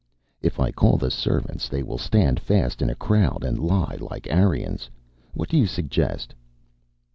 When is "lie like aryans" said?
3.59-4.89